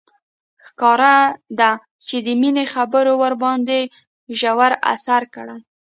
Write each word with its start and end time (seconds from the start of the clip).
ښکارېده 0.65 1.71
چې 2.05 2.17
د 2.25 2.27
مينې 2.41 2.65
خبرو 2.73 3.13
ورباندې 3.23 3.79
ژور 4.39 4.71
اثر 4.93 5.21
کړی. 5.35 5.57